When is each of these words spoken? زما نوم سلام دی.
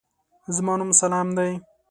زما 0.55 0.73
نوم 0.79 0.91
سلام 1.01 1.27
دی. 1.37 1.49